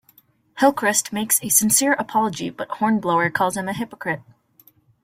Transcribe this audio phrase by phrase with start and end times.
[0.57, 4.23] Hillcrist makes a sincere apology but Hornblower calls him a hypocrite.